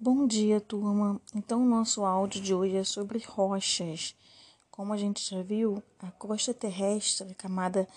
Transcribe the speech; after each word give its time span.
Bom 0.00 0.28
dia, 0.28 0.60
turma. 0.60 1.20
Então, 1.34 1.60
o 1.60 1.68
nosso 1.68 2.04
áudio 2.04 2.40
de 2.40 2.54
hoje 2.54 2.76
é 2.76 2.84
sobre 2.84 3.18
rochas. 3.18 4.14
Como 4.70 4.92
a 4.92 4.96
gente 4.96 5.28
já 5.28 5.42
viu, 5.42 5.82
a 5.98 6.08
crosta 6.12 6.54
terrestre, 6.54 7.32
a 7.32 7.34
camada 7.34 7.88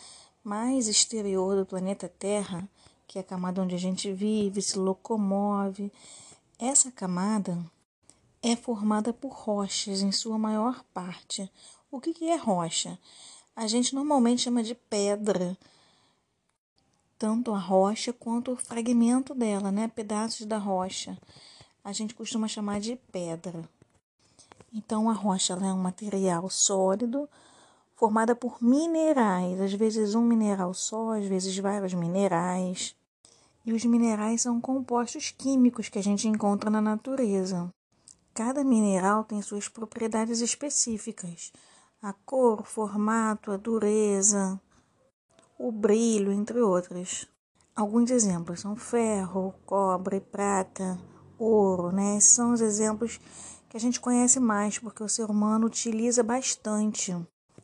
mais 0.43 0.87
exterior 0.87 1.55
do 1.55 1.63
planeta 1.63 2.09
Terra, 2.09 2.67
que 3.05 3.19
é 3.19 3.21
a 3.21 3.23
camada 3.23 3.61
onde 3.61 3.75
a 3.75 3.77
gente 3.77 4.11
vive, 4.11 4.63
se 4.63 4.79
locomove, 4.79 5.91
essa 6.57 6.91
camada 6.91 7.55
é 8.41 8.55
formada 8.55 9.13
por 9.13 9.31
rochas 9.31 10.01
em 10.01 10.11
sua 10.11 10.39
maior 10.39 10.83
parte. 10.95 11.51
O 11.91 12.01
que, 12.01 12.15
que 12.15 12.31
é 12.31 12.35
rocha? 12.35 12.97
A 13.55 13.67
gente 13.67 13.93
normalmente 13.93 14.41
chama 14.41 14.63
de 14.63 14.73
pedra, 14.73 15.55
tanto 17.19 17.53
a 17.53 17.59
rocha 17.59 18.11
quanto 18.11 18.53
o 18.53 18.57
fragmento 18.57 19.35
dela, 19.35 19.71
né? 19.71 19.87
Pedaços 19.87 20.47
da 20.47 20.57
rocha. 20.57 21.15
A 21.83 21.91
gente 21.91 22.13
costuma 22.13 22.47
chamar 22.47 22.79
de 22.79 22.95
pedra. 23.11 23.63
Então, 24.73 25.09
a 25.09 25.13
rocha 25.13 25.53
é 25.53 25.73
um 25.73 25.77
material 25.77 26.49
sólido 26.49 27.27
formada 27.95 28.35
por 28.35 28.61
minerais, 28.63 29.61
às 29.61 29.73
vezes 29.73 30.15
um 30.15 30.23
mineral 30.23 30.73
só, 30.73 31.13
às 31.13 31.25
vezes 31.25 31.55
vários 31.57 31.93
minerais. 31.93 32.95
E 33.63 33.73
os 33.73 33.85
minerais 33.85 34.41
são 34.41 34.59
compostos 34.59 35.29
químicos 35.29 35.87
que 35.87 35.99
a 35.99 36.03
gente 36.03 36.27
encontra 36.27 36.69
na 36.69 36.81
natureza. 36.81 37.71
Cada 38.33 38.63
mineral 38.63 39.23
tem 39.23 39.41
suas 39.41 39.67
propriedades 39.67 40.39
específicas: 40.41 41.51
a 42.01 42.13
cor, 42.13 42.61
o 42.61 42.63
formato, 42.63 43.51
a 43.51 43.57
dureza, 43.57 44.59
o 45.59 45.71
brilho, 45.71 46.31
entre 46.31 46.59
outras. 46.59 47.27
Alguns 47.75 48.09
exemplos 48.09 48.61
são 48.61 48.75
ferro, 48.75 49.53
cobre, 49.65 50.19
prata, 50.19 50.97
ouro, 51.41 51.91
né? 51.91 52.19
São 52.19 52.53
os 52.53 52.61
exemplos 52.61 53.19
que 53.69 53.77
a 53.77 53.79
gente 53.79 53.99
conhece 53.99 54.39
mais 54.39 54.77
porque 54.77 55.03
o 55.03 55.09
ser 55.09 55.25
humano 55.29 55.67
utiliza 55.67 56.21
bastante. 56.21 57.15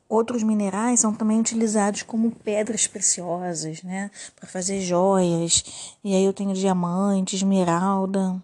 Outros 0.10 0.42
minerais 0.42 1.02
são 1.02 1.14
também 1.14 1.40
utilizados 1.40 2.02
como 2.02 2.32
pedras 2.32 2.88
preciosas, 2.88 3.84
né? 3.84 4.10
Para 4.36 4.48
fazer 4.48 4.80
joias. 4.80 5.98
E 6.04 6.16
aí 6.16 6.24
eu 6.24 6.32
tenho 6.32 6.54
diamante, 6.54 7.36
esmeralda. 7.36 8.42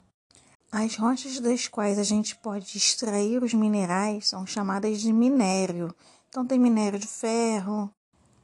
As 0.70 0.96
rochas 0.98 1.40
das 1.40 1.68
quais 1.68 1.98
a 1.98 2.04
gente 2.04 2.36
pode 2.36 2.78
extrair 2.78 3.42
os 3.42 3.54
minerais 3.54 4.28
são 4.28 4.46
chamadas 4.46 5.00
de 5.00 5.14
minério. 5.14 5.96
Então 6.28 6.46
tem 6.46 6.60
minério 6.60 7.00
de 7.00 7.08
ferro, 7.08 7.90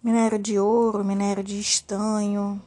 minério 0.01 0.39
de 0.39 0.57
ouro, 0.57 1.03
minério 1.03 1.43
de 1.43 1.59
estanho. 1.59 2.61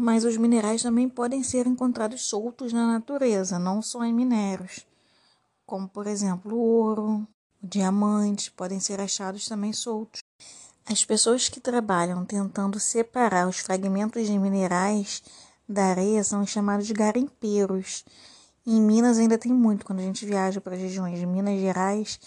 Mas 0.00 0.24
os 0.24 0.36
minerais 0.36 0.80
também 0.80 1.08
podem 1.08 1.42
ser 1.42 1.66
encontrados 1.66 2.22
soltos 2.22 2.72
na 2.72 2.86
natureza, 2.86 3.58
não 3.58 3.82
só 3.82 4.04
em 4.04 4.12
minérios, 4.12 4.86
como 5.66 5.88
por 5.88 6.06
exemplo 6.06 6.54
o 6.54 6.60
ouro, 6.60 7.26
o 7.60 7.66
diamante, 7.66 8.52
podem 8.52 8.78
ser 8.78 9.00
achados 9.00 9.48
também 9.48 9.72
soltos. 9.72 10.20
As 10.86 11.04
pessoas 11.04 11.48
que 11.48 11.58
trabalham 11.58 12.24
tentando 12.24 12.78
separar 12.78 13.48
os 13.48 13.58
fragmentos 13.58 14.24
de 14.24 14.38
minerais 14.38 15.20
da 15.68 15.86
areia 15.86 16.22
são 16.22 16.46
chamados 16.46 16.86
de 16.86 16.94
garimpeiros. 16.94 18.04
Em 18.64 18.80
Minas 18.80 19.18
ainda 19.18 19.36
tem 19.36 19.52
muito, 19.52 19.84
quando 19.84 19.98
a 19.98 20.02
gente 20.02 20.24
viaja 20.24 20.60
para 20.60 20.76
as 20.76 20.80
regiões 20.80 21.18
de 21.18 21.26
Minas 21.26 21.58
Gerais, 21.58 22.20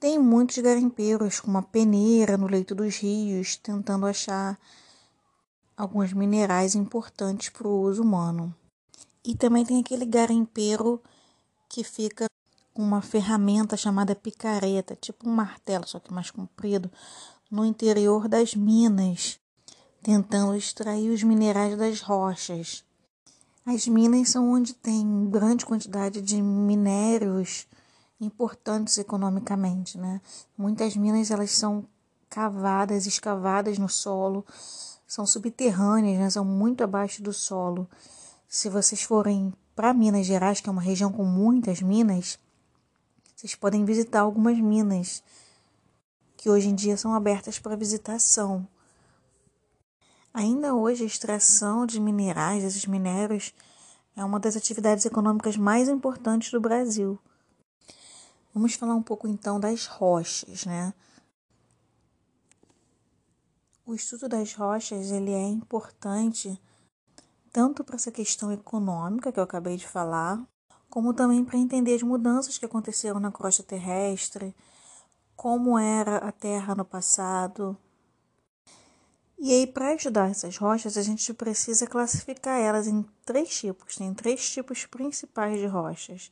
tem 0.00 0.18
muitos 0.18 0.58
garimpeiros 0.58 1.38
com 1.38 1.48
uma 1.48 1.62
peneira 1.62 2.36
no 2.36 2.48
leito 2.48 2.74
dos 2.74 2.96
rios, 2.96 3.54
tentando 3.54 4.06
achar 4.06 4.58
alguns 5.80 6.12
minerais 6.12 6.74
importantes 6.74 7.48
para 7.48 7.66
o 7.66 7.80
uso 7.80 8.02
humano. 8.02 8.54
E 9.24 9.34
também 9.34 9.64
tem 9.64 9.80
aquele 9.80 10.04
garimpeiro 10.04 11.02
que 11.68 11.82
fica 11.82 12.26
com 12.74 12.82
uma 12.82 13.00
ferramenta 13.00 13.76
chamada 13.76 14.14
picareta, 14.14 14.94
tipo 14.94 15.28
um 15.28 15.32
martelo, 15.32 15.86
só 15.86 15.98
que 15.98 16.12
mais 16.12 16.30
comprido, 16.30 16.90
no 17.50 17.64
interior 17.64 18.28
das 18.28 18.54
minas, 18.54 19.40
tentando 20.02 20.54
extrair 20.54 21.10
os 21.10 21.22
minerais 21.22 21.76
das 21.76 22.00
rochas. 22.00 22.84
As 23.64 23.86
minas 23.88 24.30
são 24.30 24.52
onde 24.52 24.74
tem 24.74 25.30
grande 25.30 25.64
quantidade 25.64 26.20
de 26.20 26.42
minérios 26.42 27.66
importantes 28.20 28.98
economicamente, 28.98 29.96
né? 29.96 30.20
Muitas 30.56 30.94
minas 30.94 31.30
elas 31.30 31.52
são 31.52 31.86
cavadas, 32.28 33.06
escavadas 33.06 33.78
no 33.78 33.88
solo, 33.88 34.44
são 35.10 35.26
subterrâneas, 35.26 36.20
né? 36.20 36.30
são 36.30 36.44
muito 36.44 36.84
abaixo 36.84 37.20
do 37.20 37.32
solo. 37.32 37.90
Se 38.48 38.68
vocês 38.68 39.02
forem 39.02 39.52
para 39.74 39.92
Minas 39.92 40.24
Gerais, 40.24 40.60
que 40.60 40.68
é 40.68 40.72
uma 40.72 40.80
região 40.80 41.10
com 41.10 41.24
muitas 41.24 41.82
minas, 41.82 42.38
vocês 43.34 43.56
podem 43.56 43.84
visitar 43.84 44.20
algumas 44.20 44.56
minas 44.56 45.20
que 46.36 46.48
hoje 46.48 46.68
em 46.68 46.76
dia 46.76 46.96
são 46.96 47.12
abertas 47.12 47.58
para 47.58 47.74
visitação. 47.74 48.64
Ainda 50.32 50.76
hoje, 50.76 51.02
a 51.02 51.06
extração 51.08 51.84
de 51.86 51.98
minerais, 51.98 52.62
desses 52.62 52.86
minérios, 52.86 53.52
é 54.14 54.24
uma 54.24 54.38
das 54.38 54.56
atividades 54.56 55.04
econômicas 55.04 55.56
mais 55.56 55.88
importantes 55.88 56.52
do 56.52 56.60
Brasil. 56.60 57.18
Vamos 58.54 58.74
falar 58.74 58.94
um 58.94 59.02
pouco 59.02 59.26
então 59.26 59.58
das 59.58 59.86
rochas, 59.86 60.64
né? 60.64 60.94
O 63.90 63.94
estudo 63.96 64.28
das 64.28 64.54
rochas 64.54 65.10
ele 65.10 65.32
é 65.32 65.48
importante 65.48 66.62
tanto 67.52 67.82
para 67.82 67.96
essa 67.96 68.12
questão 68.12 68.52
econômica 68.52 69.32
que 69.32 69.40
eu 69.40 69.42
acabei 69.42 69.76
de 69.76 69.84
falar, 69.84 70.40
como 70.88 71.12
também 71.12 71.44
para 71.44 71.58
entender 71.58 71.96
as 71.96 72.02
mudanças 72.04 72.56
que 72.56 72.64
aconteceram 72.64 73.18
na 73.18 73.32
crosta 73.32 73.64
terrestre, 73.64 74.54
como 75.34 75.76
era 75.76 76.18
a 76.18 76.30
Terra 76.30 76.72
no 76.76 76.84
passado. 76.84 77.76
E 79.36 79.52
aí, 79.52 79.66
para 79.66 79.92
estudar 79.92 80.30
essas 80.30 80.56
rochas, 80.56 80.96
a 80.96 81.02
gente 81.02 81.34
precisa 81.34 81.84
classificar 81.84 82.60
elas 82.60 82.86
em 82.86 83.04
três 83.24 83.58
tipos. 83.58 83.96
Tem 83.96 84.14
três 84.14 84.48
tipos 84.48 84.86
principais 84.86 85.58
de 85.58 85.66
rochas 85.66 86.30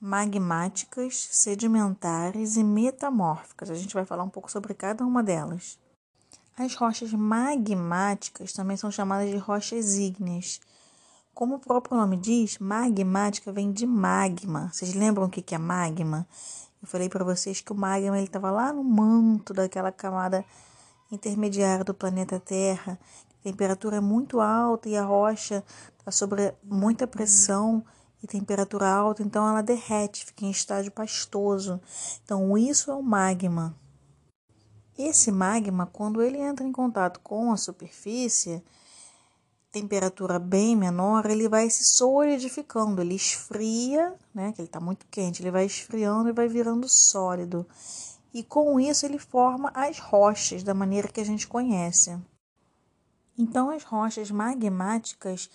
magmáticas, 0.00 1.28
sedimentares 1.30 2.56
e 2.56 2.64
metamórficas. 2.64 3.68
A 3.68 3.74
gente 3.74 3.92
vai 3.92 4.06
falar 4.06 4.24
um 4.24 4.30
pouco 4.30 4.50
sobre 4.50 4.72
cada 4.72 5.04
uma 5.04 5.22
delas. 5.22 5.78
As 6.56 6.74
rochas 6.74 7.12
magmáticas 7.12 8.52
também 8.52 8.76
são 8.76 8.90
chamadas 8.90 9.30
de 9.30 9.36
rochas 9.36 9.94
ígneas. 9.96 10.60
Como 11.32 11.54
o 11.54 11.58
próprio 11.58 11.96
nome 11.96 12.16
diz, 12.16 12.58
magmática 12.58 13.50
vem 13.50 13.72
de 13.72 13.86
magma. 13.86 14.70
Vocês 14.72 14.94
lembram 14.94 15.24
o 15.24 15.30
que 15.30 15.54
é 15.54 15.58
magma? 15.58 16.26
Eu 16.82 16.88
falei 16.88 17.08
para 17.08 17.24
vocês 17.24 17.60
que 17.60 17.72
o 17.72 17.74
magma 17.74 18.20
estava 18.20 18.50
lá 18.50 18.72
no 18.72 18.84
manto 18.84 19.54
daquela 19.54 19.92
camada 19.92 20.44
intermediária 21.10 21.84
do 21.84 21.94
planeta 21.94 22.38
Terra. 22.38 22.98
A 23.40 23.42
temperatura 23.42 23.96
é 23.96 24.00
muito 24.00 24.40
alta 24.40 24.88
e 24.88 24.96
a 24.96 25.04
rocha 25.04 25.64
está 25.98 26.10
sob 26.10 26.54
muita 26.62 27.06
pressão 27.06 27.84
e 28.22 28.26
temperatura 28.26 28.86
alta, 28.86 29.22
então 29.22 29.48
ela 29.48 29.62
derrete, 29.62 30.26
fica 30.26 30.44
em 30.44 30.50
estágio 30.50 30.92
pastoso. 30.92 31.80
Então, 32.22 32.56
isso 32.56 32.90
é 32.90 32.94
o 32.94 33.02
magma. 33.02 33.74
Esse 35.02 35.32
magma, 35.32 35.86
quando 35.86 36.20
ele 36.20 36.36
entra 36.36 36.66
em 36.66 36.70
contato 36.70 37.20
com 37.20 37.50
a 37.50 37.56
superfície, 37.56 38.62
temperatura 39.72 40.38
bem 40.38 40.76
menor, 40.76 41.24
ele 41.24 41.48
vai 41.48 41.70
se 41.70 41.84
solidificando, 41.84 43.00
ele 43.00 43.14
esfria, 43.14 44.14
né, 44.34 44.52
que 44.52 44.60
ele 44.60 44.68
está 44.68 44.78
muito 44.78 45.06
quente, 45.10 45.42
ele 45.42 45.50
vai 45.50 45.64
esfriando 45.64 46.28
e 46.28 46.32
vai 46.32 46.48
virando 46.48 46.86
sólido. 46.86 47.66
E 48.34 48.42
com 48.42 48.78
isso 48.78 49.06
ele 49.06 49.18
forma 49.18 49.72
as 49.74 49.98
rochas 49.98 50.62
da 50.62 50.74
maneira 50.74 51.08
que 51.08 51.20
a 51.20 51.24
gente 51.24 51.48
conhece. 51.48 52.18
Então, 53.38 53.70
as 53.70 53.82
rochas 53.84 54.30
magmáticas 54.30 55.48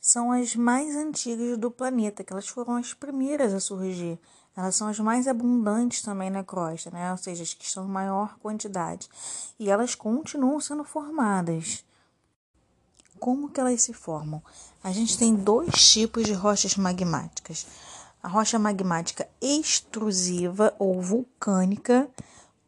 são 0.00 0.32
as 0.32 0.56
mais 0.56 0.96
antigas 0.96 1.56
do 1.56 1.70
planeta, 1.70 2.24
que 2.24 2.32
elas 2.32 2.48
foram 2.48 2.74
as 2.74 2.92
primeiras 2.92 3.54
a 3.54 3.60
surgir. 3.60 4.18
Elas 4.58 4.74
são 4.74 4.88
as 4.88 4.98
mais 4.98 5.28
abundantes 5.28 6.02
também 6.02 6.30
na 6.30 6.42
crosta, 6.42 6.90
né? 6.90 7.12
Ou 7.12 7.16
seja, 7.16 7.44
as 7.44 7.54
que 7.54 7.64
estão 7.64 7.84
em 7.84 7.88
maior 7.88 8.36
quantidade. 8.40 9.08
E 9.56 9.70
elas 9.70 9.94
continuam 9.94 10.60
sendo 10.60 10.82
formadas. 10.82 11.84
Como 13.20 13.50
que 13.50 13.60
elas 13.60 13.80
se 13.82 13.92
formam? 13.92 14.42
A 14.82 14.90
gente 14.90 15.16
tem 15.16 15.32
dois 15.32 15.88
tipos 15.88 16.24
de 16.24 16.32
rochas 16.32 16.74
magmáticas. 16.74 17.68
A 18.20 18.26
rocha 18.26 18.58
magmática 18.58 19.28
extrusiva 19.40 20.74
ou 20.76 21.00
vulcânica, 21.00 22.08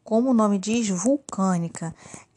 como 0.01 0.29
o 0.29 0.33
nome 0.33 0.57
diz, 0.57 0.87
vulcânica 0.87 1.93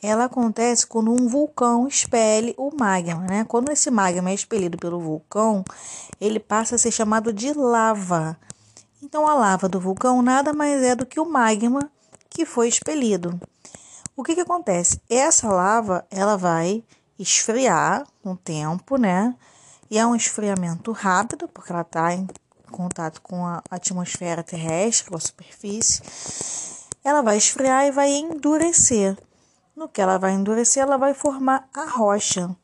ela 0.07 0.25
acontece 0.25 0.87
quando 0.87 1.11
um 1.11 1.29
vulcão 1.29 1.89
expele 1.89 2.55
o 2.59 2.71
magma, 2.77 3.23
né? 3.23 3.45
Quando 3.45 3.71
esse 3.73 3.91
magma 3.91 4.31
é 4.31 4.35
expelido 4.35 4.77
pelo 4.77 5.01
vulcão, 5.01 5.65
ele 6.21 6.39
passa 6.39 6.75
a 6.75 6.79
ser 6.79 6.91
chamado 6.91 7.33
de 7.33 7.55
lava. 7.55 8.37
Então, 9.05 9.29
a 9.29 9.35
lava 9.35 9.69
do 9.69 9.79
vulcão 9.79 10.23
nada 10.23 10.55
mais 10.55 10.83
é 10.83 10.97
do 10.97 11.05
que 11.05 11.21
o 11.21 11.27
magma 11.27 11.91
que 12.31 12.47
foi 12.47 12.69
expelido. 12.69 13.39
O 14.17 14.25
que, 14.25 14.35
que 14.35 14.41
acontece? 14.41 14.99
Essa 15.11 15.47
lava 15.47 16.07
ela 16.11 16.39
vai 16.39 16.83
esfriar 17.19 18.07
com 18.23 18.33
o 18.33 18.37
tempo, 18.37 18.97
né? 18.97 19.37
E 19.91 19.99
é 19.99 20.07
um 20.07 20.17
esfriamento 20.17 20.91
rápido, 20.91 21.47
porque 21.47 21.71
ela 21.71 21.83
está 21.83 22.15
em 22.15 22.27
contato 22.73 23.21
com 23.21 23.45
a 23.45 23.63
atmosfera 23.71 24.43
terrestre, 24.43 25.11
com 25.11 25.17
a 25.17 25.21
superfície, 25.21 26.03
ela 27.05 27.21
vai 27.21 27.37
esfriar 27.37 27.85
e 27.85 27.93
vai 27.93 28.11
endurecer. 28.11 29.19
No 29.77 29.87
que 29.87 30.01
ela 30.01 30.17
vai 30.17 30.33
endurecer, 30.33 30.83
ela 30.83 30.97
vai 30.97 31.13
formar 31.13 31.69
a 31.75 31.85
rocha. 31.85 32.57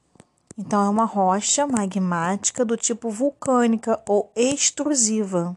Então, 0.56 0.86
é 0.86 0.88
uma 0.88 1.04
rocha 1.04 1.66
magmática 1.66 2.64
do 2.64 2.78
tipo 2.78 3.10
vulcânica 3.10 4.02
ou 4.08 4.32
extrusiva. 4.34 5.54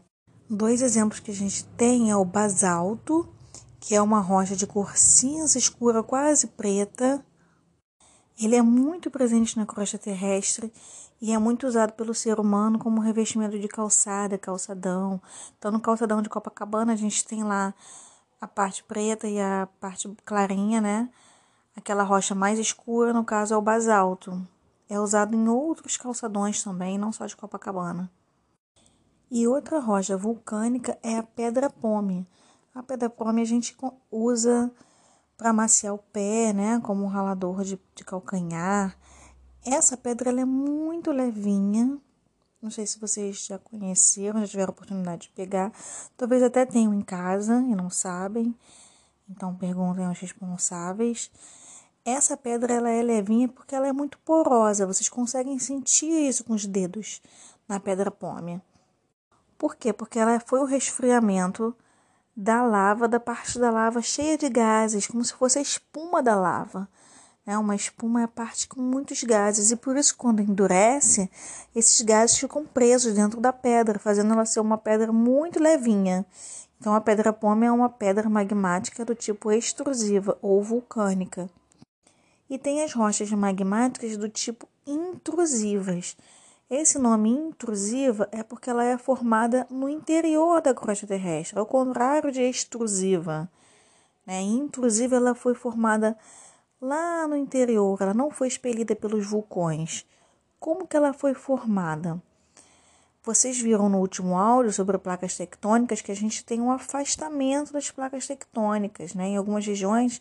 Dois 0.48 0.82
exemplos 0.82 1.20
que 1.20 1.30
a 1.30 1.34
gente 1.34 1.64
tem 1.64 2.10
é 2.10 2.16
o 2.16 2.24
basalto, 2.24 3.26
que 3.80 3.94
é 3.94 4.02
uma 4.02 4.20
rocha 4.20 4.54
de 4.54 4.66
cor 4.66 4.96
cinza 4.96 5.58
escura, 5.58 6.02
quase 6.02 6.48
preta. 6.48 7.24
Ele 8.38 8.54
é 8.54 8.60
muito 8.60 9.10
presente 9.10 9.56
na 9.56 9.64
crosta 9.64 9.96
terrestre 9.96 10.70
e 11.20 11.32
é 11.32 11.38
muito 11.38 11.66
usado 11.66 11.94
pelo 11.94 12.12
ser 12.12 12.38
humano 12.38 12.78
como 12.78 13.00
revestimento 13.00 13.58
de 13.58 13.68
calçada, 13.68 14.36
calçadão. 14.36 15.20
Então, 15.56 15.72
no 15.72 15.80
calçadão 15.80 16.20
de 16.20 16.28
Copacabana, 16.28 16.92
a 16.92 16.96
gente 16.96 17.24
tem 17.24 17.42
lá 17.42 17.72
a 18.38 18.46
parte 18.46 18.84
preta 18.84 19.26
e 19.26 19.40
a 19.40 19.66
parte 19.80 20.14
clarinha, 20.26 20.80
né? 20.80 21.08
Aquela 21.74 22.02
rocha 22.02 22.34
mais 22.34 22.58
escura, 22.58 23.14
no 23.14 23.24
caso, 23.24 23.54
é 23.54 23.56
o 23.56 23.62
basalto. 23.62 24.46
É 24.90 25.00
usado 25.00 25.34
em 25.34 25.48
outros 25.48 25.96
calçadões 25.96 26.62
também, 26.62 26.98
não 26.98 27.10
só 27.12 27.24
de 27.24 27.34
Copacabana. 27.34 28.10
E 29.34 29.48
outra 29.48 29.80
rocha 29.80 30.16
vulcânica 30.16 30.96
é 31.02 31.16
a 31.16 31.22
pedra 31.24 31.68
pome. 31.68 32.24
A 32.72 32.84
pedra 32.84 33.10
pome 33.10 33.42
a 33.42 33.44
gente 33.44 33.76
usa 34.08 34.70
para 35.36 35.50
amaciar 35.50 35.92
o 35.92 35.98
pé, 35.98 36.52
né, 36.52 36.80
como 36.84 37.02
um 37.02 37.08
ralador 37.08 37.64
de, 37.64 37.76
de 37.96 38.04
calcanhar. 38.04 38.96
Essa 39.66 39.96
pedra 39.96 40.30
é 40.30 40.44
muito 40.44 41.10
levinha. 41.10 41.98
Não 42.62 42.70
sei 42.70 42.86
se 42.86 43.00
vocês 43.00 43.44
já 43.46 43.58
conheceram, 43.58 44.38
já 44.38 44.46
tiveram 44.46 44.70
oportunidade 44.70 45.22
de 45.22 45.30
pegar. 45.30 45.72
Talvez 46.16 46.40
até 46.40 46.64
tenham 46.64 46.94
em 46.94 47.02
casa 47.02 47.56
e 47.62 47.74
não 47.74 47.90
sabem. 47.90 48.54
Então 49.28 49.52
perguntem 49.56 50.04
aos 50.04 50.20
responsáveis. 50.20 51.28
Essa 52.04 52.36
pedra 52.36 52.72
ela 52.72 52.88
é 52.88 53.02
levinha 53.02 53.48
porque 53.48 53.74
ela 53.74 53.88
é 53.88 53.92
muito 53.92 54.16
porosa. 54.18 54.86
Vocês 54.86 55.08
conseguem 55.08 55.58
sentir 55.58 56.28
isso 56.28 56.44
com 56.44 56.52
os 56.52 56.64
dedos 56.64 57.20
na 57.66 57.80
pedra 57.80 58.12
pômia. 58.12 58.62
Por 59.58 59.76
quê? 59.76 59.92
Porque 59.92 60.18
ela 60.18 60.40
foi 60.40 60.60
o 60.60 60.64
resfriamento 60.64 61.74
da 62.36 62.62
lava, 62.62 63.06
da 63.06 63.20
parte 63.20 63.58
da 63.58 63.70
lava 63.70 64.02
cheia 64.02 64.36
de 64.36 64.48
gases, 64.48 65.06
como 65.06 65.24
se 65.24 65.32
fosse 65.34 65.58
a 65.58 65.62
espuma 65.62 66.22
da 66.22 66.34
lava. 66.34 66.88
É 67.46 67.58
uma 67.58 67.76
espuma 67.76 68.22
é 68.22 68.24
a 68.24 68.28
parte 68.28 68.66
com 68.66 68.80
muitos 68.80 69.22
gases 69.22 69.70
e 69.70 69.76
por 69.76 69.96
isso 69.98 70.16
quando 70.16 70.40
endurece, 70.40 71.30
esses 71.76 72.00
gases 72.00 72.38
ficam 72.38 72.64
presos 72.64 73.12
dentro 73.12 73.38
da 73.38 73.52
pedra, 73.52 73.98
fazendo 73.98 74.32
ela 74.32 74.46
ser 74.46 74.60
uma 74.60 74.78
pedra 74.78 75.12
muito 75.12 75.60
levinha. 75.60 76.24
Então 76.80 76.94
a 76.94 77.00
pedra 77.02 77.34
pome 77.34 77.66
é 77.66 77.70
uma 77.70 77.90
pedra 77.90 78.30
magmática 78.30 79.04
do 79.04 79.14
tipo 79.14 79.52
extrusiva 79.52 80.38
ou 80.40 80.62
vulcânica. 80.62 81.50
E 82.48 82.58
tem 82.58 82.82
as 82.82 82.94
rochas 82.94 83.30
magmáticas 83.30 84.16
do 84.16 84.28
tipo 84.28 84.66
intrusivas. 84.86 86.16
Esse 86.70 86.98
nome 86.98 87.28
intrusiva 87.28 88.26
é 88.32 88.42
porque 88.42 88.70
ela 88.70 88.84
é 88.84 88.96
formada 88.96 89.66
no 89.70 89.88
interior 89.88 90.62
da 90.62 90.74
crosta 90.74 91.06
terrestre, 91.06 91.58
ao 91.58 91.66
contrário 91.66 92.32
de 92.32 92.40
extrusiva. 92.40 93.50
Né? 94.26 94.40
Intrusiva 94.40 95.16
ela 95.16 95.34
foi 95.34 95.54
formada 95.54 96.16
lá 96.80 97.28
no 97.28 97.36
interior, 97.36 98.00
ela 98.00 98.14
não 98.14 98.30
foi 98.30 98.48
expelida 98.48 98.96
pelos 98.96 99.26
vulcões. 99.26 100.06
Como 100.58 100.86
que 100.86 100.96
ela 100.96 101.12
foi 101.12 101.34
formada? 101.34 102.20
Vocês 103.22 103.58
viram 103.58 103.88
no 103.88 103.98
último 103.98 104.36
áudio 104.36 104.72
sobre 104.72 104.98
placas 104.98 105.36
tectônicas 105.36 106.00
que 106.00 106.12
a 106.12 106.16
gente 106.16 106.44
tem 106.44 106.60
um 106.60 106.70
afastamento 106.70 107.72
das 107.72 107.90
placas 107.90 108.26
tectônicas, 108.26 109.14
né? 109.14 109.28
Em 109.28 109.36
algumas 109.36 109.66
regiões 109.66 110.20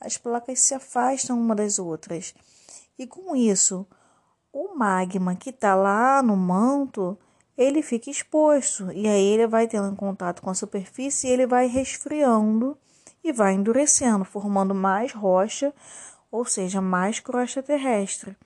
as 0.00 0.18
placas 0.18 0.60
se 0.60 0.74
afastam 0.74 1.38
uma 1.38 1.54
das 1.54 1.78
outras. 1.78 2.34
E 2.98 3.06
com 3.06 3.34
isso, 3.34 3.86
o 4.52 4.74
magma 4.76 5.34
que 5.34 5.50
está 5.50 5.74
lá 5.74 6.22
no 6.22 6.36
manto, 6.36 7.18
ele 7.56 7.82
fica 7.82 8.10
exposto 8.10 8.90
e 8.92 9.08
aí 9.08 9.24
ele 9.24 9.46
vai 9.46 9.66
tendo 9.66 9.94
contato 9.96 10.42
com 10.42 10.50
a 10.50 10.54
superfície 10.54 11.26
e 11.26 11.30
ele 11.30 11.46
vai 11.46 11.66
resfriando 11.66 12.76
e 13.22 13.32
vai 13.32 13.54
endurecendo, 13.54 14.24
formando 14.24 14.74
mais 14.74 15.12
rocha, 15.12 15.74
ou 16.30 16.44
seja, 16.44 16.80
mais 16.80 17.18
crosta 17.18 17.62
terrestre. 17.62 18.36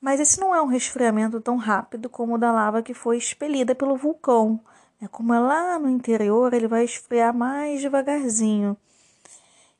Mas 0.00 0.20
esse 0.20 0.38
não 0.38 0.54
é 0.54 0.60
um 0.60 0.66
resfriamento 0.66 1.40
tão 1.40 1.56
rápido 1.56 2.08
como 2.10 2.34
o 2.34 2.38
da 2.38 2.52
lava 2.52 2.82
que 2.82 2.92
foi 2.92 3.16
expelida 3.16 3.74
pelo 3.74 3.96
vulcão. 3.96 4.60
É 5.00 5.08
como 5.08 5.32
é 5.32 5.40
lá 5.40 5.78
no 5.78 5.88
interior, 5.88 6.52
ele 6.52 6.68
vai 6.68 6.84
esfriar 6.84 7.34
mais 7.34 7.80
devagarzinho. 7.80 8.76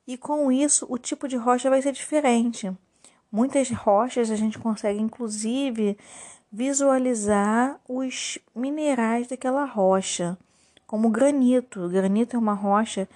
E 0.06 0.16
com 0.16 0.50
isso, 0.50 0.86
o 0.88 0.98
tipo 0.98 1.28
de 1.28 1.36
rocha 1.36 1.70
vai 1.70 1.80
ser 1.80 1.92
diferente. 1.92 2.74
Muitas 3.34 3.69
rochas 3.69 4.31
a 4.31 4.36
gente 4.36 4.60
consegue, 4.60 5.00
inclusive, 5.00 5.98
visualizar 6.52 7.81
os 7.88 8.38
minerais 8.54 9.26
daquela 9.26 9.64
rocha, 9.64 10.38
como 10.86 11.10
granito. 11.10 11.81
O 11.81 11.88
granito 11.88 12.36
é 12.36 12.38
uma 12.38 12.54
rocha 12.54 13.08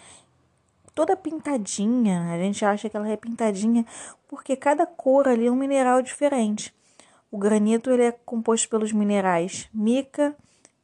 toda 0.93 1.17
pintadinha. 1.17 2.33
A 2.33 2.37
gente 2.37 2.65
acha 2.65 2.91
que 2.91 2.97
ela 2.97 3.09
é 3.09 3.17
pintadinha 3.17 3.87
porque 4.27 4.57
cada 4.57 4.85
cor 4.85 5.29
ali 5.29 5.47
é 5.47 5.53
um 5.53 5.55
mineral 5.55 6.03
diferente. 6.03 6.75
O 7.31 7.39
granito 7.39 7.89
ele 7.89 8.03
é 8.03 8.11
composto 8.11 8.69
pelos 8.69 8.91
minerais 8.91 9.69
mica, 9.73 10.35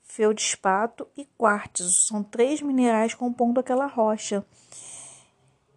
feldespato 0.05 1.09
e 1.17 1.25
quartzo. 1.37 1.91
São 1.91 2.23
três 2.23 2.63
minerais 2.63 3.15
compondo 3.15 3.59
aquela 3.59 3.87
rocha. 3.87 4.47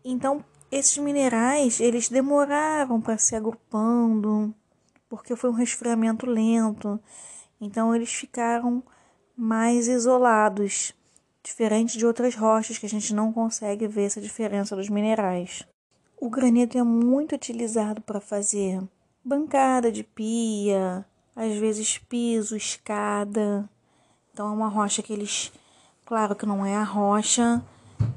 Então, 0.06 0.46
esses 0.72 0.98
minerais, 0.98 1.80
eles 1.80 2.10
demoraram 2.10 3.00
para 3.00 3.18
se 3.18 3.36
agrupando, 3.36 4.54
porque 5.10 5.36
foi 5.36 5.50
um 5.50 5.54
resfriamento 5.54 6.26
lento. 6.26 7.00
Então, 7.60 7.96
eles 7.96 8.12
ficaram 8.12 8.84
mais 9.36 9.88
isolados 9.88 10.94
diferente 11.44 11.98
de 11.98 12.06
outras 12.06 12.36
rochas 12.36 12.78
que 12.78 12.86
a 12.86 12.90
gente 12.90 13.14
não 13.14 13.32
consegue 13.32 13.88
ver 13.88 14.04
essa 14.04 14.20
diferença 14.20 14.76
dos 14.76 14.90
minerais. 14.90 15.64
O 16.20 16.30
granito 16.30 16.78
é 16.78 16.84
muito 16.84 17.36
utilizado 17.36 18.02
para 18.02 18.20
fazer 18.20 18.82
bancada 19.24 19.92
de 19.92 20.04
pia, 20.04 21.06
às 21.36 21.56
vezes 21.58 21.98
piso, 22.00 22.56
escada. 22.56 23.70
Então 24.34 24.48
é 24.48 24.52
uma 24.52 24.68
rocha 24.68 25.02
que 25.02 25.14
eles, 25.14 25.54
claro 26.06 26.36
que 26.36 26.46
não 26.46 26.66
é 26.66 26.76
a 26.76 26.84
rocha 26.84 27.64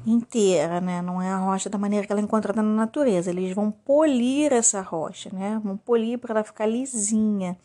inteira, 0.06 0.80
né? 0.80 1.02
Não 1.02 1.20
é 1.20 1.30
a 1.30 1.38
rocha 1.38 1.68
da 1.68 1.78
maneira 1.78 2.06
que 2.06 2.12
ela 2.12 2.20
é 2.20 2.24
encontrada 2.24 2.62
na 2.62 2.74
natureza. 2.74 3.30
Eles 3.30 3.54
vão 3.54 3.70
polir 3.70 4.52
essa 4.52 4.80
rocha, 4.80 5.30
né? 5.32 5.60
Vão 5.62 5.76
polir 5.76 6.18
para 6.18 6.32
ela 6.34 6.44
ficar 6.44 6.66
lisinha. 6.66 7.56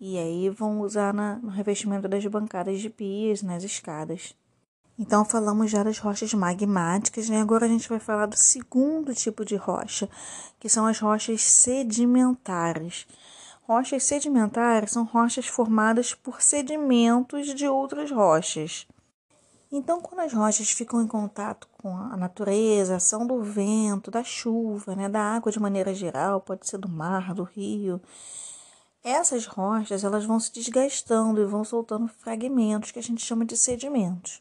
E 0.00 0.18
aí 0.18 0.50
vão 0.50 0.80
usar 0.80 1.14
na, 1.14 1.36
no 1.36 1.48
revestimento 1.48 2.08
das 2.08 2.24
bancadas 2.26 2.80
de 2.80 2.90
pias, 2.90 3.42
nas 3.42 3.62
escadas. 3.62 4.34
Então, 4.98 5.24
falamos 5.24 5.70
já 5.70 5.82
das 5.82 5.98
rochas 5.98 6.32
magmáticas, 6.34 7.28
né? 7.28 7.40
Agora 7.40 7.66
a 7.66 7.68
gente 7.68 7.88
vai 7.88 7.98
falar 7.98 8.26
do 8.26 8.36
segundo 8.36 9.12
tipo 9.12 9.44
de 9.44 9.56
rocha, 9.56 10.08
que 10.60 10.68
são 10.68 10.86
as 10.86 11.00
rochas 11.00 11.42
sedimentares. 11.42 13.06
Rochas 13.62 14.04
sedimentares 14.04 14.92
são 14.92 15.04
rochas 15.04 15.46
formadas 15.46 16.14
por 16.14 16.42
sedimentos 16.42 17.54
de 17.54 17.66
outras 17.66 18.10
rochas. 18.10 18.86
Então, 19.76 20.00
quando 20.00 20.20
as 20.20 20.32
rochas 20.32 20.70
ficam 20.70 21.02
em 21.02 21.06
contato 21.08 21.66
com 21.82 21.96
a 21.96 22.16
natureza, 22.16 22.94
a 22.94 22.96
ação 22.98 23.26
do 23.26 23.42
vento, 23.42 24.08
da 24.08 24.22
chuva, 24.22 24.94
né, 24.94 25.08
da 25.08 25.20
água 25.20 25.50
de 25.50 25.58
maneira 25.58 25.92
geral, 25.92 26.40
pode 26.40 26.64
ser 26.68 26.78
do 26.78 26.88
mar, 26.88 27.34
do 27.34 27.42
rio, 27.42 28.00
essas 29.02 29.46
rochas 29.46 30.04
elas 30.04 30.24
vão 30.24 30.38
se 30.38 30.52
desgastando 30.52 31.42
e 31.42 31.44
vão 31.44 31.64
soltando 31.64 32.06
fragmentos 32.06 32.92
que 32.92 33.00
a 33.00 33.02
gente 33.02 33.24
chama 33.24 33.44
de 33.44 33.56
sedimentos. 33.56 34.40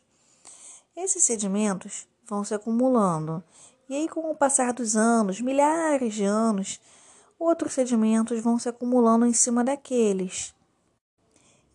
Esses 0.96 1.24
sedimentos 1.24 2.08
vão 2.30 2.44
se 2.44 2.54
acumulando, 2.54 3.44
e 3.90 3.96
aí, 3.96 4.08
com 4.08 4.30
o 4.30 4.36
passar 4.36 4.72
dos 4.72 4.96
anos, 4.96 5.42
milhares 5.42 6.14
de 6.14 6.26
anos, 6.26 6.80
outros 7.40 7.74
sedimentos 7.74 8.40
vão 8.40 8.60
se 8.60 8.70
acumulando 8.70 9.26
em 9.26 9.34
cima 9.34 9.64
daqueles. 9.64 10.54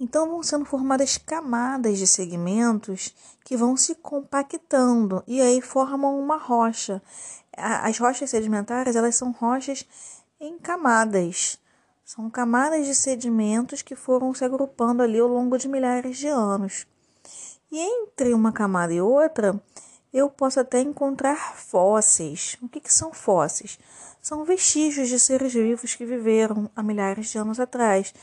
Então, 0.00 0.28
vão 0.28 0.42
sendo 0.42 0.64
formadas 0.64 1.18
camadas 1.18 1.98
de 1.98 2.06
segmentos 2.06 3.14
que 3.44 3.56
vão 3.56 3.76
se 3.76 3.96
compactando 3.96 5.24
e 5.26 5.40
aí 5.40 5.60
formam 5.60 6.18
uma 6.20 6.36
rocha. 6.36 7.02
As 7.56 7.98
rochas 7.98 8.30
sedimentares, 8.30 8.94
elas 8.94 9.16
são 9.16 9.32
rochas 9.32 9.84
em 10.40 10.56
camadas. 10.58 11.58
São 12.04 12.30
camadas 12.30 12.86
de 12.86 12.94
sedimentos 12.94 13.82
que 13.82 13.96
foram 13.96 14.32
se 14.32 14.44
agrupando 14.44 15.02
ali 15.02 15.18
ao 15.18 15.28
longo 15.28 15.58
de 15.58 15.68
milhares 15.68 16.16
de 16.16 16.28
anos. 16.28 16.86
E 17.70 17.78
entre 17.78 18.32
uma 18.32 18.52
camada 18.52 18.94
e 18.94 19.00
outra, 19.00 19.60
eu 20.12 20.30
posso 20.30 20.58
até 20.58 20.80
encontrar 20.80 21.56
fósseis. 21.56 22.56
O 22.62 22.68
que, 22.68 22.80
que 22.80 22.92
são 22.92 23.12
fósseis? 23.12 23.78
São 24.22 24.44
vestígios 24.44 25.08
de 25.08 25.18
seres 25.20 25.52
vivos 25.52 25.94
que 25.94 26.06
viveram 26.06 26.70
há 26.74 26.82
milhares 26.82 27.28
de 27.28 27.38
anos 27.38 27.60
atrás. 27.60 28.14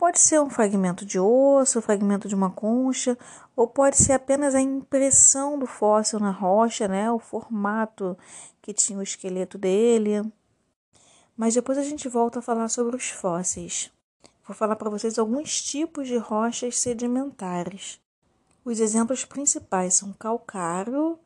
Pode 0.00 0.18
ser 0.18 0.40
um 0.40 0.48
fragmento 0.48 1.04
de 1.04 1.20
osso, 1.20 1.78
um 1.78 1.82
fragmento 1.82 2.26
de 2.26 2.34
uma 2.34 2.50
concha, 2.50 3.18
ou 3.54 3.68
pode 3.68 3.98
ser 3.98 4.14
apenas 4.14 4.54
a 4.54 4.60
impressão 4.60 5.58
do 5.58 5.66
fóssil 5.66 6.18
na 6.18 6.30
rocha, 6.30 6.88
né? 6.88 7.12
O 7.12 7.18
formato 7.18 8.16
que 8.62 8.72
tinha 8.72 8.98
o 8.98 9.02
esqueleto 9.02 9.58
dele. 9.58 10.22
Mas 11.36 11.52
depois 11.52 11.76
a 11.76 11.82
gente 11.82 12.08
volta 12.08 12.38
a 12.38 12.42
falar 12.42 12.70
sobre 12.70 12.96
os 12.96 13.10
fósseis. 13.10 13.92
Vou 14.48 14.56
falar 14.56 14.74
para 14.76 14.88
vocês 14.88 15.18
alguns 15.18 15.60
tipos 15.60 16.08
de 16.08 16.16
rochas 16.16 16.78
sedimentares. 16.78 18.00
Os 18.64 18.80
exemplos 18.80 19.26
principais 19.26 19.92
são 19.92 20.14
calcário, 20.14 21.18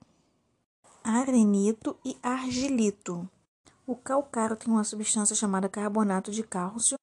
arenito 1.05 1.97
e 2.05 2.19
argilito. 2.21 3.31
O 3.87 3.95
calcário 3.95 4.57
tem 4.57 4.73
uma 4.75 4.83
substância 4.83 5.37
chamada 5.37 5.69
carbonato 5.69 6.33
de 6.33 6.43
cálcio, 6.43 6.99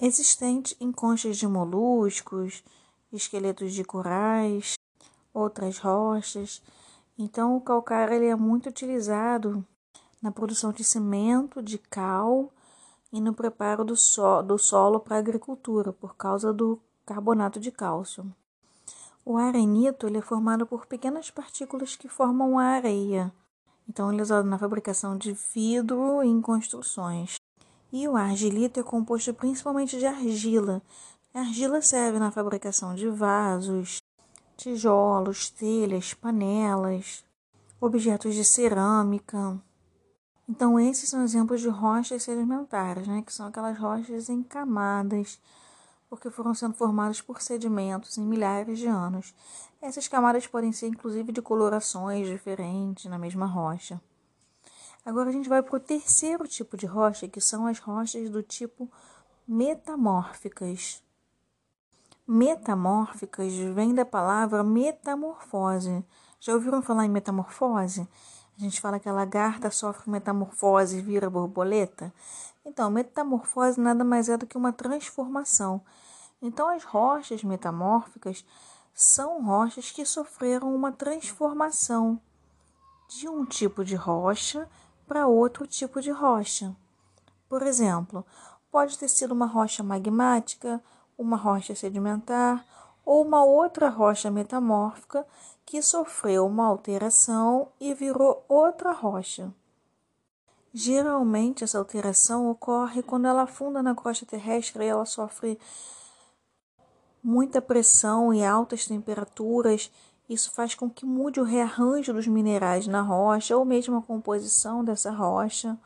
existente 0.00 0.76
em 0.80 0.90
conchas 0.90 1.36
de 1.36 1.46
moluscos, 1.46 2.64
esqueletos 3.12 3.72
de 3.72 3.84
corais, 3.84 4.74
outras 5.32 5.78
rochas. 5.78 6.62
Então, 7.18 7.56
o 7.56 7.60
calcário 7.60 8.14
ele 8.14 8.26
é 8.26 8.36
muito 8.36 8.68
utilizado 8.68 9.64
na 10.22 10.30
produção 10.30 10.72
de 10.72 10.82
cimento, 10.82 11.62
de 11.62 11.78
cal 11.78 12.50
e 13.12 13.20
no 13.20 13.34
preparo 13.34 13.84
do, 13.84 13.96
so 13.96 14.42
do 14.42 14.58
solo 14.58 15.00
para 15.00 15.18
agricultura, 15.18 15.92
por 15.92 16.16
causa 16.16 16.52
do 16.52 16.80
carbonato 17.04 17.58
de 17.58 17.70
cálcio. 17.70 18.32
O 19.24 19.36
arenito 19.36 20.06
ele 20.06 20.18
é 20.18 20.22
formado 20.22 20.66
por 20.66 20.86
pequenas 20.86 21.30
partículas 21.30 21.94
que 21.96 22.08
formam 22.08 22.58
a 22.58 22.64
areia. 22.64 23.32
Então, 23.88 24.10
ele 24.10 24.20
é 24.20 24.22
usado 24.22 24.48
na 24.48 24.58
fabricação 24.58 25.16
de 25.16 25.32
vidro 25.32 26.22
e 26.22 26.28
em 26.28 26.40
construções. 26.40 27.39
E 27.92 28.06
o 28.06 28.16
argilito 28.16 28.78
é 28.78 28.82
composto 28.82 29.34
principalmente 29.34 29.98
de 29.98 30.06
argila. 30.06 30.80
A 31.34 31.40
argila 31.40 31.82
serve 31.82 32.18
na 32.18 32.30
fabricação 32.30 32.94
de 32.94 33.08
vasos, 33.08 34.00
tijolos, 34.56 35.50
telhas, 35.50 36.14
panelas, 36.14 37.24
objetos 37.80 38.34
de 38.34 38.44
cerâmica. 38.44 39.60
Então, 40.48 40.78
esses 40.78 41.08
são 41.08 41.22
exemplos 41.22 41.60
de 41.60 41.68
rochas 41.68 42.22
sedimentares, 42.22 43.08
né? 43.08 43.22
que 43.22 43.32
são 43.32 43.46
aquelas 43.46 43.78
rochas 43.78 44.28
em 44.28 44.42
camadas, 44.42 45.40
porque 46.08 46.30
foram 46.30 46.54
sendo 46.54 46.74
formadas 46.74 47.20
por 47.20 47.40
sedimentos 47.40 48.18
em 48.18 48.22
milhares 48.22 48.78
de 48.78 48.86
anos. 48.86 49.34
Essas 49.80 50.06
camadas 50.06 50.46
podem 50.46 50.72
ser, 50.72 50.88
inclusive, 50.88 51.32
de 51.32 51.40
colorações 51.40 52.28
diferentes 52.28 53.06
na 53.06 53.18
mesma 53.18 53.46
rocha. 53.46 54.00
Agora 55.04 55.30
a 55.30 55.32
gente 55.32 55.48
vai 55.48 55.62
para 55.62 55.76
o 55.76 55.80
terceiro 55.80 56.46
tipo 56.46 56.76
de 56.76 56.86
rocha, 56.86 57.26
que 57.26 57.40
são 57.40 57.66
as 57.66 57.78
rochas 57.78 58.28
do 58.28 58.42
tipo 58.42 58.90
metamórficas. 59.48 61.02
Metamórficas 62.26 63.52
vem 63.74 63.94
da 63.94 64.04
palavra 64.04 64.62
metamorfose. 64.62 66.04
Já 66.38 66.54
ouviram 66.54 66.82
falar 66.82 67.06
em 67.06 67.08
metamorfose? 67.08 68.06
A 68.56 68.60
gente 68.60 68.80
fala 68.80 69.00
que 69.00 69.08
a 69.08 69.12
lagarta 69.12 69.70
sofre 69.70 70.10
metamorfose 70.10 70.98
e 70.98 71.02
vira 71.02 71.30
borboleta. 71.30 72.12
Então, 72.64 72.90
metamorfose 72.90 73.80
nada 73.80 74.04
mais 74.04 74.28
é 74.28 74.36
do 74.36 74.46
que 74.46 74.56
uma 74.56 74.72
transformação. 74.72 75.80
Então, 76.42 76.68
as 76.68 76.84
rochas 76.84 77.42
metamórficas 77.42 78.44
são 78.92 79.42
rochas 79.42 79.90
que 79.90 80.04
sofreram 80.04 80.74
uma 80.74 80.92
transformação 80.92 82.20
de 83.08 83.28
um 83.28 83.44
tipo 83.44 83.84
de 83.84 83.96
rocha 83.96 84.68
para 85.10 85.26
outro 85.26 85.66
tipo 85.66 86.00
de 86.00 86.12
rocha. 86.12 86.72
Por 87.48 87.62
exemplo, 87.62 88.24
pode 88.70 88.96
ter 88.96 89.08
sido 89.08 89.32
uma 89.32 89.44
rocha 89.44 89.82
magmática, 89.82 90.80
uma 91.18 91.36
rocha 91.36 91.74
sedimentar 91.74 92.64
ou 93.04 93.24
uma 93.24 93.42
outra 93.42 93.88
rocha 93.88 94.30
metamórfica 94.30 95.26
que 95.66 95.82
sofreu 95.82 96.46
uma 96.46 96.64
alteração 96.64 97.72
e 97.80 97.92
virou 97.92 98.44
outra 98.48 98.92
rocha. 98.92 99.52
Geralmente, 100.72 101.64
essa 101.64 101.78
alteração 101.78 102.48
ocorre 102.48 103.02
quando 103.02 103.26
ela 103.26 103.42
afunda 103.42 103.82
na 103.82 103.96
crosta 103.96 104.24
terrestre 104.24 104.84
e 104.84 104.86
ela 104.86 105.04
sofre 105.04 105.58
muita 107.20 107.60
pressão 107.60 108.32
e 108.32 108.44
altas 108.44 108.86
temperaturas 108.86 109.90
isso 110.30 110.52
faz 110.52 110.76
com 110.76 110.88
que 110.88 111.04
mude 111.04 111.40
o 111.40 111.44
rearranjo 111.44 112.12
dos 112.12 112.28
minerais 112.28 112.86
na 112.86 113.02
rocha 113.02 113.56
ou 113.56 113.64
mesmo 113.64 113.96
a 113.96 114.02
composição 114.02 114.84
dessa 114.84 115.10
rocha. 115.10 115.76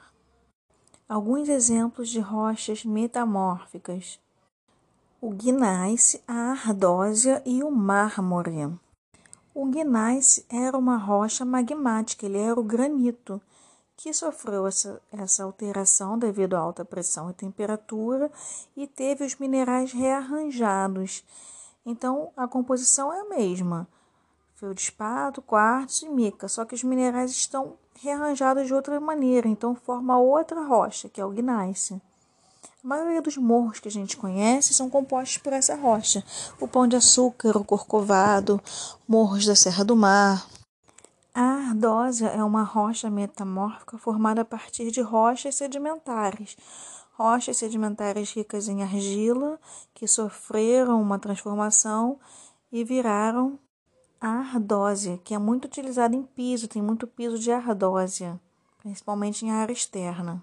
Alguns 1.08 1.48
exemplos 1.48 2.10
de 2.10 2.20
rochas 2.20 2.84
metamórficas: 2.84 4.20
o 5.18 5.30
gneiss, 5.30 6.22
a 6.28 6.50
ardósia 6.50 7.42
e 7.46 7.64
o 7.64 7.70
mármore. 7.70 8.70
O 9.54 9.64
gneiss 9.64 10.44
era 10.50 10.76
uma 10.76 10.98
rocha 10.98 11.42
magmática, 11.46 12.26
ele 12.26 12.36
era 12.36 12.60
o 12.60 12.64
granito 12.64 13.40
que 13.96 14.12
sofreu 14.12 14.66
essa, 14.66 15.00
essa 15.10 15.44
alteração 15.44 16.18
devido 16.18 16.54
à 16.54 16.58
alta 16.58 16.84
pressão 16.84 17.30
e 17.30 17.32
temperatura 17.32 18.30
e 18.76 18.86
teve 18.86 19.24
os 19.24 19.36
minerais 19.36 19.92
rearranjados. 19.92 21.24
Então 21.86 22.30
a 22.36 22.46
composição 22.46 23.10
é 23.10 23.20
a 23.20 23.28
mesma 23.30 23.88
feldespato, 24.64 25.42
quartzo 25.42 26.06
e 26.06 26.08
mica, 26.08 26.48
só 26.48 26.64
que 26.64 26.74
os 26.74 26.82
minerais 26.82 27.30
estão 27.30 27.74
rearranjados 28.00 28.66
de 28.66 28.72
outra 28.72 28.98
maneira, 28.98 29.46
então 29.46 29.74
forma 29.74 30.18
outra 30.18 30.62
rocha, 30.62 31.08
que 31.08 31.20
é 31.20 31.24
o 31.24 31.30
gneiss. 31.30 31.92
A 31.92 31.98
maioria 32.82 33.20
dos 33.20 33.36
morros 33.36 33.78
que 33.78 33.88
a 33.88 33.90
gente 33.90 34.16
conhece 34.16 34.72
são 34.72 34.88
compostos 34.88 35.38
por 35.38 35.52
essa 35.52 35.74
rocha. 35.74 36.24
O 36.58 36.66
Pão 36.66 36.88
de 36.88 36.96
Açúcar, 36.96 37.56
o 37.56 37.64
Corcovado, 37.64 38.60
morros 39.06 39.44
da 39.44 39.54
Serra 39.54 39.84
do 39.84 39.94
Mar. 39.94 40.46
A 41.34 41.68
ardósia 41.68 42.28
é 42.28 42.42
uma 42.42 42.62
rocha 42.62 43.10
metamórfica 43.10 43.98
formada 43.98 44.42
a 44.42 44.44
partir 44.44 44.90
de 44.90 45.02
rochas 45.02 45.56
sedimentares. 45.56 46.56
Rochas 47.12 47.58
sedimentares 47.58 48.32
ricas 48.32 48.68
em 48.68 48.82
argila 48.82 49.58
que 49.94 50.06
sofreram 50.06 51.00
uma 51.00 51.18
transformação 51.18 52.18
e 52.72 52.82
viraram 52.82 53.58
a 54.24 54.38
ardósia, 54.38 55.18
que 55.18 55.34
é 55.34 55.38
muito 55.38 55.66
utilizada 55.66 56.16
em 56.16 56.22
piso, 56.22 56.66
tem 56.66 56.80
muito 56.80 57.06
piso 57.06 57.38
de 57.38 57.52
ardósia, 57.52 58.40
principalmente 58.78 59.44
em 59.44 59.50
área 59.50 59.72
externa. 59.72 60.42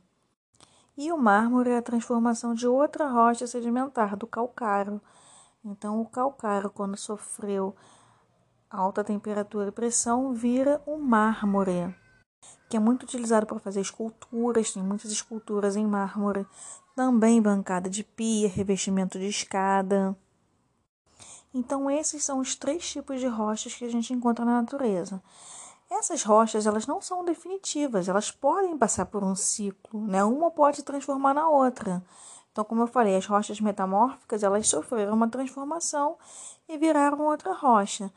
E 0.95 1.11
o 1.11 1.17
mármore 1.17 1.71
é 1.71 1.77
a 1.77 1.81
transformação 1.81 2.53
de 2.53 2.67
outra 2.67 3.07
rocha 3.07 3.47
sedimentar, 3.47 4.15
do 4.15 4.27
calcário. 4.27 5.01
Então, 5.65 5.99
o 5.99 6.05
calcário, 6.05 6.69
quando 6.69 6.95
sofreu 6.95 7.75
alta 8.69 9.03
temperatura 9.03 9.69
e 9.69 9.71
pressão, 9.71 10.31
vira 10.31 10.79
um 10.85 10.99
mármore, 10.99 11.95
que 12.69 12.77
é 12.77 12.79
muito 12.79 13.01
utilizado 13.01 13.47
para 13.47 13.57
fazer 13.57 13.81
esculturas, 13.81 14.71
tem 14.71 14.83
muitas 14.83 15.11
esculturas 15.11 15.75
em 15.75 15.87
mármore, 15.87 16.45
também 16.95 17.41
bancada 17.41 17.89
de 17.89 18.03
pia, 18.03 18.47
revestimento 18.47 19.17
de 19.17 19.25
escada. 19.25 20.15
Então, 21.53 21.91
esses 21.91 22.23
são 22.23 22.39
os 22.39 22.55
três 22.55 22.89
tipos 22.89 23.19
de 23.19 23.27
rochas 23.27 23.73
que 23.75 23.83
a 23.83 23.89
gente 23.89 24.13
encontra 24.13 24.45
na 24.45 24.61
natureza. 24.61 25.21
Essas 25.89 26.23
rochas, 26.23 26.65
elas 26.65 26.87
não 26.87 27.01
são 27.01 27.25
definitivas, 27.25 28.07
elas 28.07 28.31
podem 28.31 28.77
passar 28.77 29.07
por 29.07 29.23
um 29.23 29.35
ciclo, 29.35 30.07
né? 30.07 30.23
Uma 30.23 30.49
pode 30.49 30.83
transformar 30.83 31.33
na 31.33 31.49
outra. 31.49 32.01
Então, 32.51 32.63
como 32.63 32.83
eu 32.83 32.87
falei, 32.87 33.17
as 33.17 33.25
rochas 33.25 33.59
metamórficas, 33.59 34.43
elas 34.43 34.69
sofreram 34.69 35.13
uma 35.13 35.27
transformação 35.27 36.17
e 36.69 36.77
viraram 36.77 37.25
outra 37.25 37.53
rocha. 37.53 38.09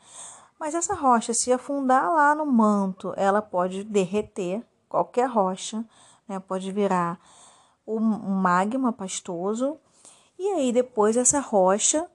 Mas 0.57 0.73
essa 0.73 0.93
rocha, 0.93 1.33
se 1.33 1.51
afundar 1.51 2.09
lá 2.13 2.33
no 2.33 2.45
manto, 2.45 3.13
ela 3.17 3.41
pode 3.41 3.83
derreter, 3.83 4.65
qualquer 4.87 5.29
rocha, 5.29 5.83
né? 6.27 6.39
Pode 6.39 6.71
virar 6.71 7.19
um 7.85 7.99
magma 7.99 8.93
pastoso. 8.93 9.77
E 10.39 10.47
aí, 10.51 10.71
depois, 10.71 11.17
essa 11.17 11.41
rocha 11.41 12.09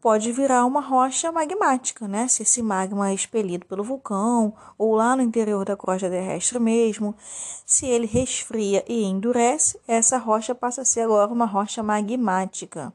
pode 0.00 0.32
virar 0.32 0.64
uma 0.64 0.80
rocha 0.80 1.30
magmática, 1.30 2.08
né? 2.08 2.26
Se 2.26 2.42
esse 2.42 2.62
magma 2.62 3.10
é 3.10 3.14
expelido 3.14 3.66
pelo 3.66 3.84
vulcão 3.84 4.54
ou 4.78 4.94
lá 4.94 5.14
no 5.14 5.22
interior 5.22 5.64
da 5.64 5.76
crosta 5.76 6.08
terrestre 6.08 6.58
mesmo, 6.58 7.14
se 7.66 7.86
ele 7.86 8.06
resfria 8.06 8.84
e 8.88 9.04
endurece, 9.04 9.78
essa 9.86 10.16
rocha 10.16 10.54
passa 10.54 10.82
a 10.82 10.84
ser 10.84 11.02
agora 11.02 11.30
uma 11.30 11.44
rocha 11.44 11.82
magmática. 11.82 12.92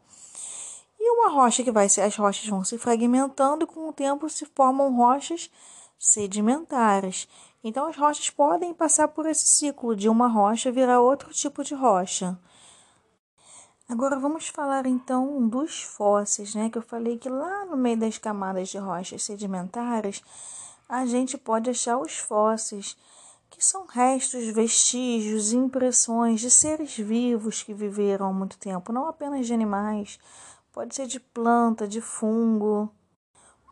E 0.99 1.11
uma 1.11 1.29
rocha 1.29 1.63
que 1.63 1.71
vai 1.71 1.87
ser, 1.87 2.01
as 2.01 2.15
rochas 2.15 2.49
vão 2.49 2.63
se 2.63 2.77
fragmentando 2.79 3.63
e 3.63 3.67
com 3.67 3.87
o 3.87 3.93
tempo 3.93 4.27
se 4.27 4.45
formam 4.55 4.95
rochas 4.95 5.51
sedimentares. 5.99 7.27
Então 7.63 7.87
as 7.87 7.95
rochas 7.95 8.29
podem 8.29 8.73
passar 8.73 9.07
por 9.09 9.27
esse 9.27 9.47
ciclo 9.47 9.95
de 9.95 10.09
uma 10.09 10.27
rocha 10.27 10.71
virar 10.71 11.01
outro 11.01 11.31
tipo 11.31 11.63
de 11.63 11.75
rocha. 11.75 12.37
Agora 13.87 14.17
vamos 14.17 14.47
falar 14.47 14.87
então 14.87 15.47
dos 15.47 15.83
fósseis, 15.83 16.55
né? 16.55 16.71
Que 16.71 16.77
eu 16.79 16.81
falei 16.81 17.19
que 17.19 17.29
lá 17.29 17.65
no 17.65 17.77
meio 17.77 17.97
das 17.97 18.17
camadas 18.17 18.69
de 18.69 18.79
rochas 18.79 19.21
sedimentares 19.21 20.23
a 20.89 21.05
gente 21.05 21.37
pode 21.37 21.69
achar 21.69 21.99
os 21.99 22.17
fósseis, 22.17 22.97
que 23.47 23.63
são 23.63 23.85
restos, 23.85 24.47
vestígios, 24.47 25.53
impressões 25.53 26.41
de 26.41 26.49
seres 26.49 26.97
vivos 26.97 27.61
que 27.61 27.75
viveram 27.75 28.27
há 28.27 28.33
muito 28.33 28.57
tempo, 28.57 28.91
não 28.91 29.07
apenas 29.07 29.45
de 29.45 29.53
animais. 29.53 30.19
pode 30.73 30.95
ser 30.95 31.05
de 31.05 31.19
planta, 31.19 31.87
de 31.87 32.01
fungo, 32.01 32.91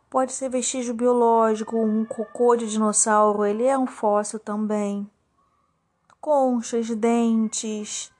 pode 0.08 0.32
ser 0.32 0.48
vestígio 0.48 0.94
biológico, 0.94 1.76
um 1.76 2.04
cocô 2.04 2.54
de 2.54 2.70
dinossauro, 2.70 3.44
ele 3.44 3.64
é 3.64 3.76
um 3.76 3.86
fóssil 3.86 4.38
também. 4.38 5.10
Conchas, 6.20 6.88
dentes, 6.94 8.13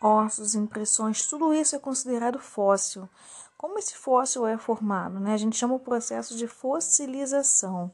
ossos, 0.00 0.54
impressões, 0.54 1.26
tudo 1.26 1.52
isso 1.52 1.76
é 1.76 1.78
considerado 1.78 2.38
fóssil. 2.38 3.08
Como 3.56 3.78
esse 3.78 3.96
fóssil 3.96 4.46
é 4.46 4.56
formado? 4.56 5.18
Né? 5.18 5.34
A 5.34 5.36
gente 5.36 5.56
chama 5.56 5.74
o 5.74 5.80
processo 5.80 6.36
de 6.36 6.46
fossilização. 6.46 7.90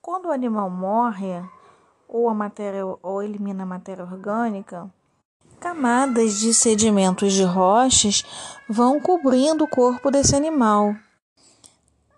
Quando 0.00 0.26
o 0.26 0.32
animal 0.32 0.70
morre, 0.70 1.42
ou 2.08 2.28
a 2.28 2.34
matéria 2.34 2.84
ou 2.84 3.22
elimina 3.22 3.62
a 3.62 3.66
matéria 3.66 4.04
orgânica, 4.04 4.92
camadas 5.58 6.38
de 6.38 6.52
sedimentos 6.52 7.32
de 7.32 7.42
rochas 7.42 8.24
vão 8.68 9.00
cobrindo 9.00 9.64
o 9.64 9.68
corpo 9.68 10.10
desse 10.10 10.36
animal. 10.36 10.94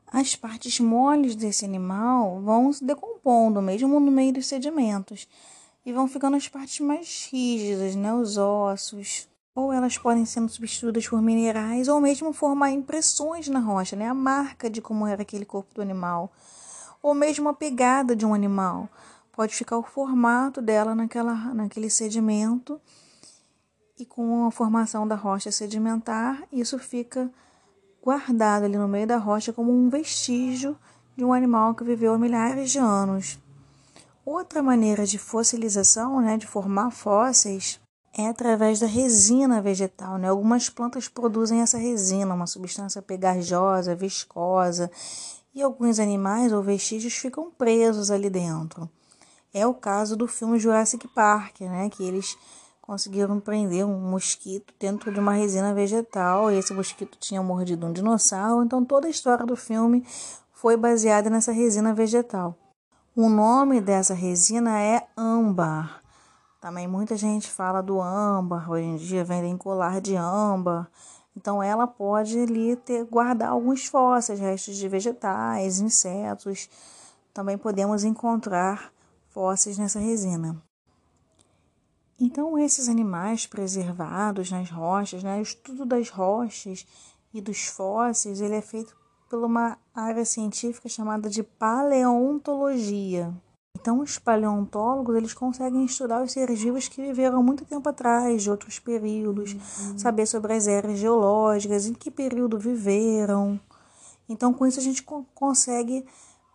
As 0.07 0.35
partes 0.35 0.79
moles 0.81 1.35
desse 1.35 1.65
animal 1.65 2.41
vão 2.41 2.73
se 2.73 2.85
decompondo, 2.85 3.61
mesmo 3.61 3.99
no 4.01 4.11
meio 4.11 4.33
dos 4.33 4.47
sedimentos, 4.47 5.29
e 5.85 5.93
vão 5.93 6.09
ficando 6.09 6.37
as 6.37 6.49
partes 6.49 6.81
mais 6.81 7.29
rígidas, 7.31 7.95
né? 7.95 8.13
os 8.15 8.37
ossos. 8.37 9.29
Ou 9.55 9.73
elas 9.73 9.97
podem 9.97 10.25
sendo 10.25 10.49
substituídas 10.49 11.07
por 11.07 11.23
minerais, 11.23 11.87
ou 11.87 12.01
mesmo 12.01 12.33
formar 12.33 12.71
impressões 12.71 13.49
na 13.49 13.61
rocha, 13.61 13.95
né? 13.95 14.09
a 14.09 14.15
marca 14.15 14.69
de 14.69 14.81
como 14.81 15.07
era 15.07 15.23
aquele 15.23 15.45
corpo 15.45 15.75
do 15.75 15.83
animal, 15.83 16.33
ou 17.03 17.15
mesmo 17.15 17.49
a 17.49 17.55
pegada 17.55 18.17
de 18.17 18.27
um 18.27 18.35
animal 18.35 18.89
pode 19.35 19.55
ficar 19.55 19.77
o 19.77 19.83
formato 19.83 20.63
dela 20.63 20.95
naquela, 20.95 21.35
naquele 21.55 21.91
sedimento 21.91 22.81
e 23.99 24.05
com 24.05 24.47
a 24.47 24.51
formação 24.51 25.07
da 25.07 25.15
rocha 25.15 25.51
sedimentar, 25.53 26.43
isso 26.53 26.79
fica 26.79 27.31
guardado 28.03 28.65
ali 28.65 28.77
no 28.77 28.89
meio 28.89 29.07
da 29.07 29.17
rocha 29.17 29.53
como 29.53 29.73
um 29.73 29.89
vestígio 29.89 30.77
de 31.17 31.25
um 31.25 31.33
animal 31.33 31.75
que 31.75 31.85
viveu 31.85 32.15
há 32.15 32.19
milhares 32.19 32.71
de 32.71 32.79
anos. 32.79 33.39
Outra 34.25 34.63
maneira 34.63 35.05
de 35.05 35.19
fossilização, 35.19 36.21
né, 36.21 36.39
de 36.39 36.47
formar 36.47 36.91
fósseis, 36.91 37.79
é 38.17 38.29
através 38.29 38.81
da 38.81 38.87
resina 38.87 39.61
vegetal. 39.61 40.17
Né? 40.17 40.29
Algumas 40.29 40.71
plantas 40.71 41.09
produzem 41.09 41.61
essa 41.61 41.77
resina, 41.77 42.35
uma 42.35 42.47
substância 42.47 43.03
pegajosa, 43.03 43.95
viscosa, 43.95 44.91
e 45.55 45.63
alguns 45.63 45.99
animais 45.99 46.53
ou 46.53 46.63
vestígios 46.63 47.15
ficam 47.15 47.51
presos 47.51 48.11
ali 48.11 48.31
dentro. 48.31 48.89
É 49.53 49.67
o 49.67 49.75
caso 49.75 50.17
do 50.17 50.27
filme 50.27 50.59
Jurassic 50.59 51.07
Park, 51.09 51.61
né? 51.61 51.89
Que 51.89 52.03
eles 52.03 52.37
conseguiram 52.83 53.39
prender 53.39 53.87
um 53.87 54.01
mosquito 54.01 54.75
dentro 54.81 55.13
de 55.13 55.21
uma 55.21 55.33
resina 55.33 55.73
vegetal 55.73 56.51
e 56.51 56.59
esse 56.59 56.73
mosquito 56.73 57.17
tinha 57.21 57.43
mordido 57.43 57.87
um 57.87 57.93
dinossauro. 57.93 58.65
Então 58.65 58.85
toda 58.85 59.07
a 59.07 59.11
história 59.11 59.47
do 59.47 59.55
filme 59.55 60.05
foi 60.53 60.77
baseada 60.77 61.31
nessa 61.31 61.53
resina 61.53 61.95
vegetal. 61.95 62.59
O 63.17 63.29
nome 63.29 63.81
dessa 63.81 64.13
resina 64.13 64.81
é 64.83 65.07
âmbar. 65.17 66.03
Também 66.61 66.89
muita 66.89 67.17
gente 67.17 67.49
fala 67.49 67.81
do 67.81 68.01
âmbar, 68.01 68.69
hoje 68.69 68.85
em 68.85 68.97
dia 68.97 69.23
vendem 69.23 69.57
colar 69.57 70.01
de 70.01 70.17
âmbar. 70.17 70.91
Então 71.37 71.63
ela 71.63 71.87
pode 71.87 72.37
ali 72.37 72.75
ter, 72.75 73.05
guardar 73.05 73.51
alguns 73.51 73.87
fósseis, 73.87 74.41
restos 74.41 74.77
de 74.77 74.89
vegetais, 74.89 75.79
insetos. 75.79 76.69
Também 77.33 77.57
podemos 77.57 78.03
encontrar 78.03 78.93
fósseis 79.29 79.79
nessa 79.79 80.01
resina. 80.01 80.61
Então, 82.19 82.59
esses 82.59 82.89
animais 82.89 83.47
preservados 83.47 84.51
nas 84.51 84.69
rochas, 84.71 85.23
né, 85.23 85.39
o 85.39 85.43
estudo 85.43 85.87
das 85.87 86.11
rochas 86.11 86.85
e 87.33 87.41
dos 87.41 87.67
fósseis, 87.67 88.41
ele 88.41 88.57
é 88.57 88.61
feito 88.61 88.97
por 89.29 89.43
uma 89.43 89.79
área 89.95 90.25
científica 90.25 90.89
chamada 90.89 91.29
de 91.29 91.43
paleontologia. 91.43 93.33
Então, 93.77 94.01
os 94.01 94.19
paleontólogos 94.19 95.17
eles 95.17 95.35
conseguem 95.35 95.85
estudar 95.85 96.23
os 96.23 96.33
seres 96.33 96.61
vivos 96.61 96.89
que 96.89 97.03
viveram 97.03 97.43
muito 97.43 97.65
tempo 97.65 97.89
atrás, 97.89 98.43
de 98.43 98.51
outros 98.51 98.79
períodos, 98.79 99.53
uhum. 99.53 99.99
saber 99.99 100.27
sobre 100.27 100.55
as 100.55 100.67
eras 100.67 100.99
geológicas, 100.99 101.87
em 101.87 101.93
que 101.93 102.11
período 102.11 102.59
viveram. 102.59 103.61
Então, 104.29 104.55
com 104.55 104.67
isso, 104.67 104.81
a 104.81 104.83
gente 104.83 105.03
consegue 105.35 106.07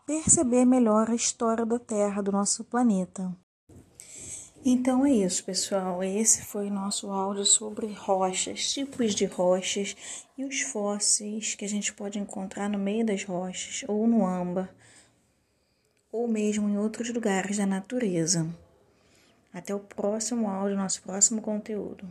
perceber 0.07 0.65
melhor 0.65 1.09
a 1.09 1.13
história 1.13 1.65
da 1.65 1.77
Terra, 1.77 2.23
do 2.23 2.31
nosso 2.31 2.63
planeta. 2.63 3.31
Então 4.63 5.05
é 5.05 5.11
isso, 5.11 5.43
pessoal. 5.45 6.03
Esse 6.03 6.43
foi 6.43 6.67
o 6.67 6.73
nosso 6.73 7.09
áudio 7.09 7.45
sobre 7.45 7.87
rochas, 7.93 8.73
tipos 8.73 9.15
de 9.15 9.25
rochas 9.25 9.95
e 10.37 10.43
os 10.43 10.61
fósseis 10.61 11.55
que 11.55 11.63
a 11.63 11.69
gente 11.69 11.93
pode 11.93 12.19
encontrar 12.19 12.69
no 12.69 12.77
meio 12.77 13.05
das 13.05 13.23
rochas, 13.23 13.85
ou 13.87 14.05
no 14.05 14.25
âmbar, 14.25 14.69
ou 16.11 16.27
mesmo 16.27 16.67
em 16.67 16.77
outros 16.77 17.09
lugares 17.13 17.57
da 17.57 17.65
natureza. 17.65 18.53
Até 19.53 19.73
o 19.73 19.79
próximo 19.79 20.49
áudio, 20.49 20.75
nosso 20.75 21.01
próximo 21.01 21.41
conteúdo. 21.41 22.05